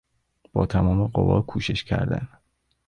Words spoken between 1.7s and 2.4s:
کردن